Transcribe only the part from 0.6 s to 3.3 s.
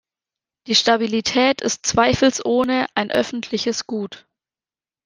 Die Stabilität ist zweifelsohne ein